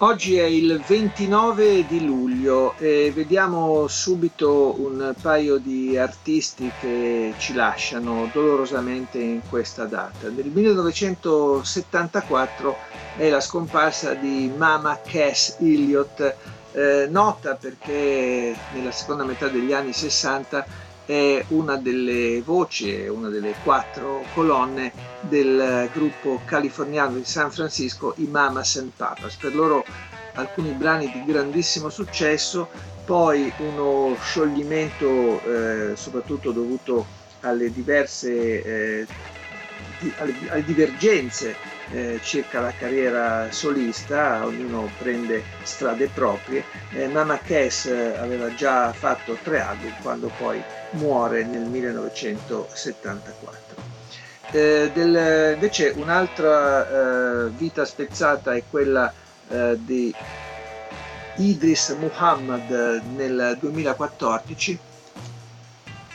Oggi 0.00 0.36
è 0.36 0.44
il 0.44 0.78
29 0.86 1.86
di 1.86 2.04
luglio 2.04 2.74
e 2.76 3.10
vediamo 3.14 3.88
subito 3.88 4.78
un 4.78 5.14
paio 5.18 5.56
di 5.56 5.96
artisti 5.96 6.70
che 6.78 7.32
ci 7.38 7.54
lasciano 7.54 8.28
dolorosamente 8.30 9.18
in 9.18 9.40
questa 9.48 9.86
data. 9.86 10.28
Nel 10.28 10.50
1974 10.52 12.76
è 13.16 13.30
la 13.30 13.40
scomparsa 13.40 14.12
di 14.12 14.52
Mama 14.54 15.00
Cass 15.02 15.56
Elliott, 15.60 16.34
eh, 16.72 17.06
nota 17.08 17.54
perché 17.54 18.54
nella 18.74 18.92
seconda 18.92 19.24
metà 19.24 19.48
degli 19.48 19.72
anni 19.72 19.94
60 19.94 20.84
è 21.06 21.44
una 21.48 21.76
delle 21.76 22.42
voci, 22.42 23.06
una 23.06 23.28
delle 23.28 23.54
quattro 23.62 24.24
colonne 24.34 24.92
del 25.20 25.88
gruppo 25.92 26.40
californiano 26.44 27.16
di 27.16 27.24
San 27.24 27.50
Francisco, 27.50 28.14
i 28.16 28.26
Mamas 28.26 28.76
and 28.76 28.90
Papas. 28.94 29.36
Per 29.36 29.54
loro 29.54 29.84
alcuni 30.34 30.72
brani 30.72 31.10
di 31.10 31.24
grandissimo 31.24 31.88
successo, 31.88 32.68
poi 33.04 33.52
uno 33.58 34.16
scioglimento 34.20 35.40
eh, 35.42 35.96
soprattutto 35.96 36.50
dovuto 36.50 37.06
alle 37.42 37.70
diverse 37.70 39.00
eh, 39.00 39.06
alle, 40.18 40.64
divergenze 40.64 41.54
eh, 41.90 42.20
circa 42.22 42.60
la 42.60 42.72
carriera 42.72 43.50
solista, 43.50 44.44
ognuno 44.44 44.90
prende 44.98 45.42
strade 45.62 46.08
proprie. 46.08 46.64
Eh, 46.92 47.08
Mama 47.08 47.38
Cass 47.38 47.86
aveva 47.86 48.54
già 48.54 48.92
fatto 48.92 49.38
tre 49.42 49.60
album 49.60 49.94
quando 50.02 50.30
poi 50.36 50.62
muore 50.90 51.44
nel 51.44 51.62
1974. 51.62 53.64
Eh, 54.52 54.90
del, 54.94 55.54
invece 55.54 55.92
un'altra 55.96 57.46
eh, 57.46 57.48
vita 57.50 57.84
spezzata 57.84 58.54
è 58.54 58.62
quella 58.68 59.12
eh, 59.48 59.76
di 59.78 60.14
Idris 61.36 61.96
Muhammad 61.98 63.02
nel 63.14 63.56
2014, 63.60 64.78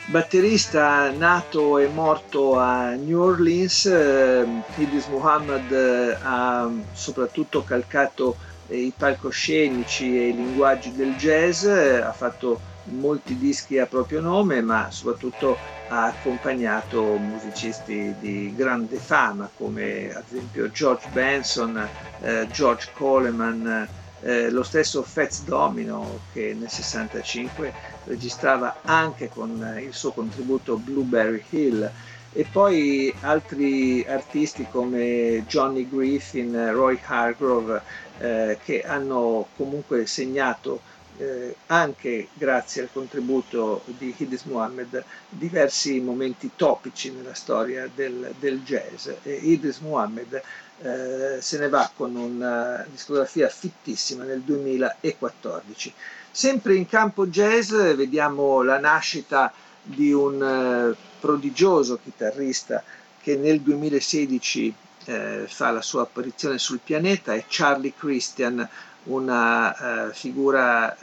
batterista 0.06 1.10
nato 1.10 1.78
e 1.78 1.88
morto 1.88 2.58
a 2.58 2.90
New 2.90 3.20
Orleans. 3.20 3.86
Eh, 3.86 4.46
Idris 4.76 5.06
Muhammad 5.06 5.70
eh, 5.70 6.18
ha 6.20 6.68
soprattutto 6.92 7.62
calcato 7.62 8.36
i 8.68 8.92
palcoscenici 8.96 10.18
e 10.18 10.28
i 10.28 10.34
linguaggi 10.34 10.94
del 10.94 11.14
jazz, 11.14 11.64
ha 11.66 12.12
fatto 12.12 12.60
molti 12.84 13.36
dischi 13.36 13.78
a 13.78 13.86
proprio 13.86 14.20
nome, 14.20 14.60
ma 14.60 14.90
soprattutto 14.90 15.56
ha 15.88 16.06
accompagnato 16.06 17.18
musicisti 17.18 18.14
di 18.18 18.54
grande 18.56 18.96
fama 18.96 19.50
come 19.54 20.12
ad 20.14 20.24
esempio 20.26 20.70
George 20.70 21.06
Benson, 21.12 21.88
eh, 22.20 22.48
George 22.50 22.88
Coleman, 22.94 23.88
eh, 24.22 24.50
lo 24.50 24.62
stesso 24.62 25.02
Fats 25.02 25.42
Domino 25.42 26.20
che 26.32 26.54
nel 26.58 26.70
65 26.70 27.72
registrava 28.04 28.78
anche 28.82 29.28
con 29.28 29.78
il 29.80 29.92
suo 29.92 30.12
contributo 30.12 30.76
Blueberry 30.76 31.42
Hill. 31.50 31.90
E 32.34 32.46
poi 32.50 33.12
altri 33.20 34.02
artisti 34.06 34.66
come 34.70 35.44
Johnny 35.46 35.86
Griffin, 35.86 36.72
Roy 36.72 36.98
Hargrove 37.04 37.82
eh, 38.18 38.58
che 38.64 38.82
hanno 38.82 39.48
comunque 39.54 40.06
segnato 40.06 40.80
eh, 41.18 41.54
anche 41.66 42.28
grazie 42.32 42.82
al 42.82 42.88
contributo 42.90 43.82
di 43.84 44.14
Hidis 44.16 44.44
Muhammad 44.44 45.04
diversi 45.28 46.00
momenti 46.00 46.52
topici 46.56 47.10
nella 47.12 47.34
storia 47.34 47.88
del, 47.94 48.34
del 48.38 48.62
jazz. 48.62 49.08
E 49.22 49.34
Hidis 49.34 49.78
Muhammad 49.78 50.40
eh, 50.82 51.40
se 51.40 51.58
ne 51.58 51.68
va 51.68 51.90
con 51.94 52.16
una 52.16 52.84
discografia 52.90 53.48
fittissima 53.48 54.24
nel 54.24 54.40
2014. 54.40 55.92
Sempre 56.30 56.74
in 56.74 56.86
campo 56.86 57.26
jazz 57.26 57.70
vediamo 57.70 58.62
la 58.62 58.78
nascita 58.78 59.52
di 59.80 60.12
un 60.12 60.42
eh, 60.42 60.96
prodigioso 61.20 61.98
chitarrista 62.02 62.82
che 63.20 63.36
nel 63.36 63.60
2016 63.60 64.74
eh, 65.04 65.44
fa 65.46 65.70
la 65.70 65.82
sua 65.82 66.02
apparizione 66.02 66.58
sul 66.58 66.80
pianeta, 66.82 67.34
è 67.34 67.44
Charlie 67.46 67.92
Christian, 67.96 68.68
una 69.04 70.06
uh, 70.06 70.12
figura 70.12 70.96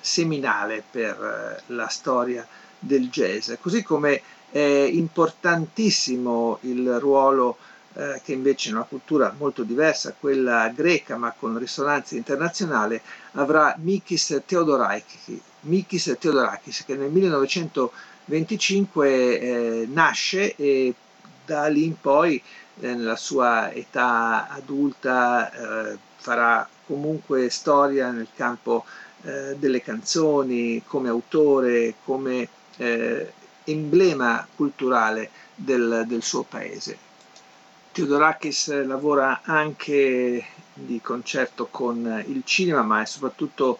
seminale 0.00 0.82
per 0.90 1.62
la 1.66 1.86
storia 1.86 2.44
del 2.76 3.08
jazz, 3.08 3.52
così 3.60 3.84
come 3.84 4.20
è 4.50 4.58
importantissimo 4.58 6.58
il 6.62 6.98
ruolo 6.98 7.56
che 8.22 8.32
invece 8.32 8.68
in 8.70 8.74
una 8.74 8.84
cultura 8.84 9.32
molto 9.38 9.62
diversa, 9.62 10.14
quella 10.18 10.68
greca 10.74 11.16
ma 11.16 11.32
con 11.38 11.56
risonanza 11.58 12.16
internazionale, 12.16 13.00
avrà 13.32 13.76
Mikis 13.80 14.42
Theodorakis, 14.44 15.38
Mikis 15.60 16.16
Theodorakis 16.18 16.84
che 16.84 16.96
nel 16.96 17.10
1925 17.10 19.86
nasce 19.88 20.56
e 20.56 20.92
da 21.44 21.66
lì 21.68 21.84
in 21.84 22.00
poi 22.00 22.42
nella 22.76 23.14
sua 23.16 23.70
età 23.72 24.48
adulta 24.48 25.98
farà 26.16 26.66
comunque 26.86 27.50
storia 27.50 28.10
nel 28.10 28.28
campo 28.34 28.84
eh, 29.22 29.56
delle 29.58 29.82
canzoni, 29.82 30.82
come 30.86 31.08
autore, 31.08 31.94
come 32.04 32.48
eh, 32.76 33.32
emblema 33.64 34.46
culturale 34.54 35.30
del, 35.54 36.04
del 36.06 36.22
suo 36.22 36.42
paese. 36.42 37.12
Theodorakis 37.94 38.84
lavora 38.86 39.42
anche 39.44 40.44
di 40.72 41.00
concerto 41.00 41.68
con 41.70 42.24
il 42.26 42.42
cinema, 42.44 42.82
ma 42.82 43.02
è 43.02 43.04
soprattutto 43.04 43.78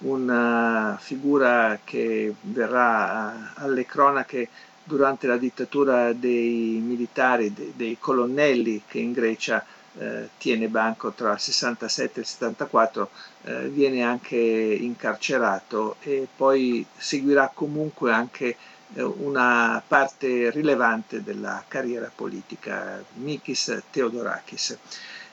una 0.00 0.98
figura 1.00 1.78
che 1.82 2.34
verrà 2.42 3.54
alle 3.54 3.86
cronache 3.86 4.50
durante 4.84 5.26
la 5.26 5.38
dittatura 5.38 6.12
dei 6.12 6.78
militari, 6.84 7.54
dei, 7.74 7.96
colonnelli 7.98 8.82
che 8.86 8.98
in 8.98 9.12
Grecia 9.12 9.64
eh, 9.96 10.28
tiene 10.36 10.68
banco 10.68 11.12
tra 11.12 11.32
il 11.32 11.40
67 11.40 12.18
e 12.18 12.20
il 12.20 12.28
74, 12.28 13.10
eh, 13.44 13.68
viene 13.70 14.02
anche 14.02 14.36
incarcerato 14.36 15.96
e 16.00 16.28
poi 16.36 16.84
seguirà 16.98 17.50
comunque 17.54 18.12
anche 18.12 18.44
eh, 18.46 18.56
una 19.02 19.82
parte 19.86 20.50
rilevante 20.50 21.22
della 21.22 21.64
carriera 21.66 22.10
politica, 22.14 23.02
Mikis 23.14 23.82
Theodorakis. 23.90 24.78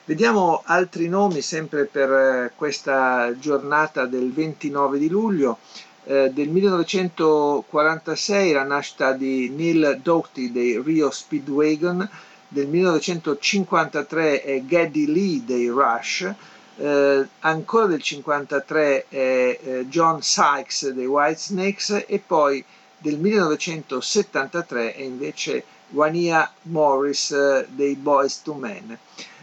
Vediamo 0.04 0.64
altri 0.66 1.08
nomi 1.08 1.42
sempre 1.42 1.86
per 1.86 2.12
eh, 2.12 2.52
questa 2.56 3.38
giornata 3.38 4.08
del 4.08 4.34
29 4.34 4.98
di 4.98 5.08
luglio. 5.08 5.60
Eh, 6.04 6.32
del 6.34 6.50
1946 6.50 8.52
la 8.52 8.64
nascita 8.64 9.12
di 9.14 9.50
Neil 9.50 10.00
Doughty 10.02 10.52
dei 10.52 10.82
Rio 10.82 11.12
Speedwagon, 11.12 12.10
del 12.48 12.66
1953 12.68 14.42
è 14.42 14.64
Geddy 14.66 15.06
Lee 15.06 15.44
dei 15.46 15.68
Rush, 15.68 16.34
eh, 16.78 17.28
ancora 17.40 17.85
del 17.85 18.02
1953 18.03 19.06
è 19.08 19.59
eh, 19.62 19.85
John 19.88 20.24
Sykes 20.24 20.90
dei 20.90 21.06
Whitesnakes 21.06 22.06
e 22.08 22.20
poi 22.26 22.66
del 23.02 23.18
1973 23.18 24.96
è 24.96 25.02
invece 25.02 25.64
Wania 25.90 26.50
Morris 26.64 27.32
eh, 27.32 27.66
dei 27.70 27.96
Boys 27.96 28.42
to 28.42 28.53
Men. 28.53 28.98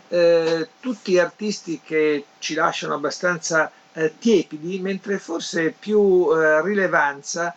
Eh, 0.08 0.68
tutti 0.80 1.18
artisti 1.18 1.80
che 1.84 2.24
ci 2.38 2.54
lasciano 2.54 2.94
abbastanza 2.94 3.70
eh, 3.92 4.14
tiepidi, 4.18 4.78
mentre 4.80 5.18
forse 5.18 5.74
più 5.78 6.28
eh, 6.32 6.62
rilevanza, 6.62 7.54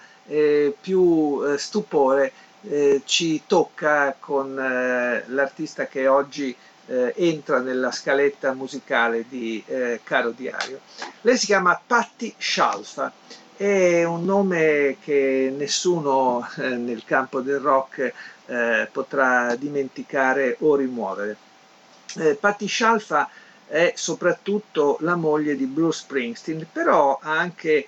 più 0.80 1.58
stupore 1.58 2.32
eh, 2.70 3.02
ci 3.06 3.42
tocca 3.48 4.16
con 4.20 4.58
eh, 4.58 5.24
l'artista 5.28 5.88
che 5.88 6.08
oggi 6.08 6.56
eh, 6.88 7.14
entra 7.18 7.60
nella 7.60 7.92
scaletta 7.92 8.54
musicale 8.54 9.26
di 9.28 9.64
eh, 9.66 10.02
Caro 10.04 10.32
Diario. 10.32 10.82
Lei 11.22 11.38
si 11.38 11.48
chiama 11.48 11.80
Patti 11.86 12.34
Scialfa, 12.38 13.12
è 13.62 14.04
un 14.06 14.26
nome 14.26 14.98
che 15.04 15.54
nessuno 15.56 16.50
eh, 16.58 16.70
nel 16.78 17.04
campo 17.06 17.42
del 17.42 17.60
rock 17.60 18.12
eh, 18.48 18.90
potrà 18.92 19.54
dimenticare 19.56 20.56
o 20.62 20.76
rimuovere. 20.76 21.38
Eh, 22.18 22.34
Patti 22.34 22.66
Scialfa 22.66 23.30
è 23.68 23.94
soprattutto 23.96 24.98
la 25.02 25.14
moglie 25.16 25.56
di 25.56 25.68
Bruce 25.68 26.00
Springsteen, 26.00 26.66
però 26.72 27.20
ha 27.22 27.38
anche 27.38 27.88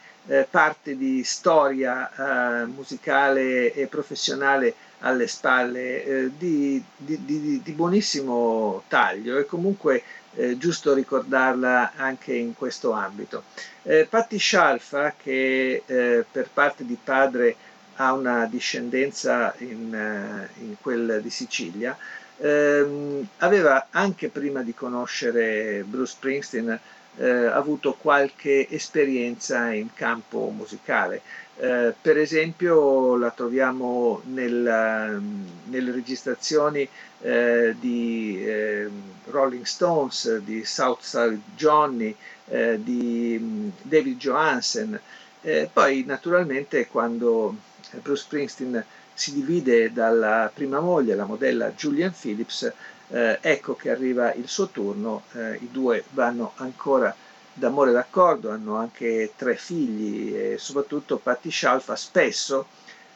parte 0.49 0.95
di 0.95 1.21
storia 1.25 2.63
musicale 2.73 3.73
e 3.73 3.87
professionale 3.87 4.73
alle 4.99 5.27
spalle 5.27 6.31
di, 6.37 6.81
di, 6.95 7.25
di, 7.25 7.61
di, 7.61 7.71
buonissimo 7.73 8.83
taglio 8.87 9.37
e 9.37 9.45
comunque 9.45 10.01
eh, 10.35 10.57
giusto 10.57 10.94
ricordarla 10.94 11.94
anche 11.95 12.33
in 12.33 12.53
questo 12.56 12.91
ambito. 12.91 13.44
Eh, 13.83 14.07
Patti 14.09 14.38
Scialfa, 14.38 15.13
che 15.21 15.83
eh, 15.85 16.25
per 16.30 16.50
parte 16.53 16.85
di 16.85 16.97
padre 17.01 17.56
ha 17.95 18.13
una 18.13 18.45
discendenza 18.45 19.53
in, 19.59 19.94
eh, 19.94 20.50
in 20.62 20.75
quel 20.81 21.19
di 21.21 21.30
Sicilia, 21.30 21.95
ehm, 22.38 23.27
aveva 23.38 23.88
anche 23.91 24.30
prima 24.30 24.62
di 24.63 24.74
conoscere 24.74 25.83
Bruce 25.85 26.13
Springsteen 26.13 26.80
eh, 27.18 27.45
avuto 27.45 27.94
qualche 27.94 28.68
esperienza 28.69 29.71
in 29.71 29.94
campo 29.94 30.50
musicale. 30.50 31.21
Eh, 31.57 31.94
per 32.01 32.18
esempio 32.18 33.15
la 33.15 33.30
troviamo 33.30 34.21
nel, 34.25 35.21
nelle 35.65 35.91
registrazioni 35.91 36.88
eh, 37.21 37.75
di 37.80 38.44
eh, 38.44 38.89
Rolling 39.33 39.65
Stones, 39.65 40.38
di 40.38 40.63
Southside 40.63 41.41
Johnny, 41.56 42.15
eh, 42.47 42.80
di 42.81 43.38
mm, 43.39 43.69
David 43.81 44.18
Johansen. 44.18 45.00
Eh, 45.41 45.69
poi 45.74 46.03
naturalmente 46.06 46.88
quando 46.88 47.56
Bruce 48.01 48.21
Springsteen 48.21 48.85
si 49.13 49.33
divide 49.33 49.91
dalla 49.91 50.50
prima 50.53 50.80
moglie, 50.80 51.15
la 51.15 51.25
modella 51.25 51.71
Julian 51.71 52.13
Phillips, 52.18 52.71
eh, 53.09 53.39
ecco 53.41 53.75
che 53.75 53.89
arriva 53.89 54.33
il 54.33 54.47
suo 54.47 54.69
turno, 54.69 55.24
i 55.59 55.69
due 55.71 56.03
vanno 56.12 56.53
ancora 56.56 57.13
d'amore 57.53 57.91
d'accordo, 57.91 58.50
hanno 58.50 58.77
anche 58.77 59.33
tre 59.35 59.56
figli 59.56 60.33
e 60.35 60.57
soprattutto 60.57 61.18
Patti 61.18 61.50
Scialfa 61.50 61.95
spesso 61.95 62.68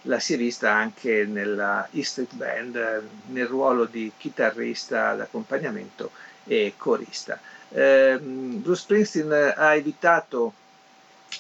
la 0.08 0.20
si 0.20 0.34
è 0.34 0.38
vista 0.38 0.74
anche 0.74 1.26
nella 1.26 1.88
E 1.92 2.04
Street 2.04 2.34
Band 2.34 3.04
nel 3.28 3.46
ruolo 3.46 3.86
di 3.86 4.12
chitarrista 4.18 5.14
d'accompagnamento 5.16 6.12
e 6.46 6.74
corista. 6.78 7.40
Eh, 7.70 8.18
Bruce 8.20 8.82
Springsteen 8.82 9.54
ha 9.56 9.76
evitato 9.76 10.54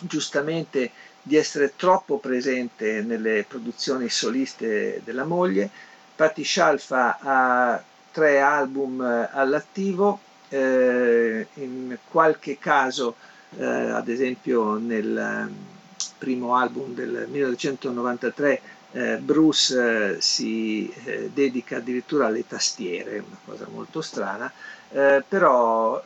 giustamente 0.02 0.92
di 1.22 1.38
essere 1.38 1.74
troppo 1.76 2.20
presente 2.20 3.02
nelle 3.02 3.46
produzioni 3.48 4.10
soliste 4.10 5.02
della 5.04 5.26
moglie. 5.26 5.70
Patti 6.16 6.44
Scialfa 6.44 7.18
ha 7.20 7.84
tre 8.12 8.40
album 8.40 9.02
all'attivo, 9.02 10.20
eh, 10.50 11.48
in 11.56 11.98
qualche 12.10 12.58
caso, 12.58 13.16
eh, 13.58 13.66
ad 13.66 14.08
esempio 14.08 14.78
nel 14.78 15.76
primo 16.18 16.56
album 16.56 16.94
del 16.94 17.28
1993, 17.30 18.62
eh, 18.92 19.18
Bruce 19.18 20.16
eh, 20.16 20.22
si 20.22 20.92
eh, 21.06 21.30
dedica 21.34 21.78
addirittura 21.78 22.28
alle 22.28 22.48
tastiere, 22.48 23.20
una 23.20 23.38
cosa 23.46 23.68
molto 23.72 24.02
strana, 24.02 24.52
eh, 24.90 25.24
però 25.28 26.02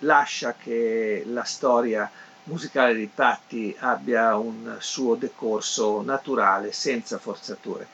lascia 0.00 0.54
che 0.54 1.24
la 1.26 1.44
storia 1.44 2.10
musicale 2.44 2.94
di 2.94 3.10
Patti 3.12 3.74
abbia 3.78 4.36
un 4.36 4.76
suo 4.80 5.14
decorso 5.14 6.02
naturale, 6.02 6.72
senza 6.72 7.18
forzature. 7.18 7.86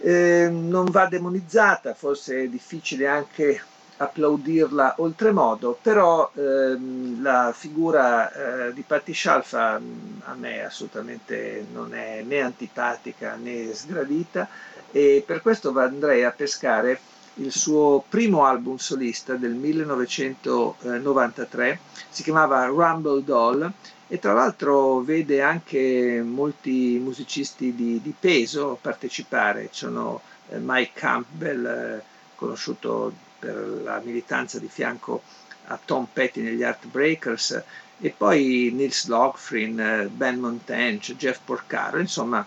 Eh, 0.00 0.48
non 0.50 0.86
va 0.86 1.06
demonizzata, 1.06 1.94
forse 1.94 2.42
è 2.42 2.48
difficile 2.48 3.06
anche 3.06 3.60
applaudirla 4.02 4.96
oltremodo, 4.98 5.78
però 5.80 6.30
ehm, 6.34 7.22
la 7.22 7.52
figura 7.56 8.66
eh, 8.66 8.72
di 8.72 8.82
Patti 8.82 9.12
Scialfa 9.12 9.78
mm, 9.78 10.20
a 10.24 10.34
me 10.34 10.64
assolutamente 10.64 11.66
non 11.72 11.94
è 11.94 12.22
né 12.22 12.40
antipatica 12.40 13.34
né 13.34 13.72
sgradita 13.72 14.48
e 14.90 15.22
per 15.26 15.42
questo 15.42 15.76
andrei 15.78 16.24
a 16.24 16.32
pescare 16.32 17.00
il 17.36 17.50
suo 17.50 18.04
primo 18.06 18.44
album 18.44 18.76
solista 18.76 19.36
del 19.36 19.52
1993, 19.52 21.80
si 22.10 22.22
chiamava 22.22 22.66
Rumble 22.66 23.24
Doll 23.24 23.72
e 24.06 24.18
tra 24.18 24.34
l'altro 24.34 25.00
vede 25.00 25.40
anche 25.40 26.22
molti 26.22 27.00
musicisti 27.02 27.74
di, 27.74 28.02
di 28.02 28.14
peso 28.18 28.76
partecipare, 28.78 29.70
sono 29.72 30.20
eh, 30.50 30.58
Mike 30.58 30.90
Campbell, 30.92 31.64
eh, 31.64 32.02
conosciuto 32.34 33.30
per 33.42 33.56
la 33.82 34.00
militanza 34.04 34.60
di 34.60 34.68
fianco 34.68 35.22
a 35.66 35.78
Tom 35.84 36.06
Petty 36.12 36.42
negli 36.42 36.62
Heartbreakers 36.62 37.62
e 37.98 38.14
poi 38.16 38.70
Nils 38.72 39.06
Logfrin, 39.06 40.08
Ben 40.12 40.38
Montench, 40.38 41.16
Jeff 41.16 41.40
Porcaro, 41.44 41.98
insomma 41.98 42.46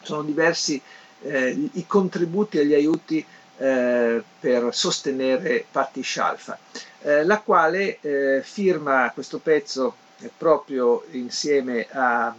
sono 0.00 0.22
diversi 0.22 0.80
eh, 1.22 1.68
i 1.72 1.86
contributi 1.86 2.58
e 2.58 2.66
gli 2.66 2.74
aiuti 2.74 3.24
eh, 3.58 4.22
per 4.40 4.74
sostenere 4.74 5.66
Patti 5.70 6.00
Scialfa, 6.02 6.58
eh, 7.02 7.24
la 7.24 7.40
quale 7.40 7.98
eh, 8.00 8.42
firma 8.42 9.10
questo 9.12 9.38
pezzo 9.38 9.96
proprio 10.36 11.04
insieme 11.10 11.86
a, 11.90 12.34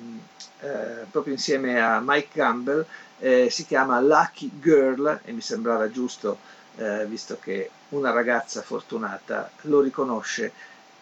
eh, 0.61 1.05
proprio 1.11 1.33
insieme 1.33 1.79
a 1.79 2.01
Mike 2.03 2.29
Campbell, 2.33 2.85
eh, 3.19 3.49
si 3.49 3.65
chiama 3.65 3.99
Lucky 3.99 4.51
Girl 4.59 5.21
e 5.23 5.31
mi 5.31 5.41
sembrava 5.41 5.89
giusto 5.91 6.37
eh, 6.77 7.05
visto 7.05 7.37
che 7.41 7.69
una 7.89 8.11
ragazza 8.11 8.61
fortunata 8.61 9.49
lo 9.61 9.81
riconosce 9.81 10.51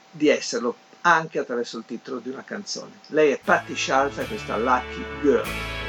di 0.10 0.30
esserlo 0.30 0.76
anche 1.02 1.40
attraverso 1.40 1.78
il 1.78 1.86
titolo 1.86 2.20
di 2.20 2.30
una 2.30 2.44
canzone. 2.44 3.00
Lei 3.08 3.32
è 3.32 3.40
Patti 3.44 3.76
e 4.24 4.26
questa 4.26 4.58
Lucky 4.58 5.06
Girl. 5.22 5.85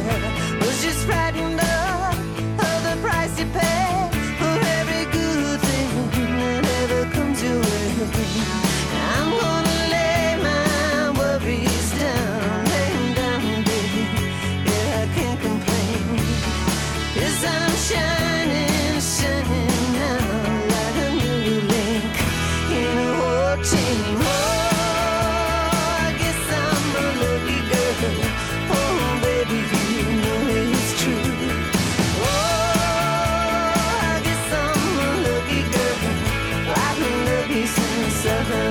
said 0.00 0.41
seven. 38.22 38.61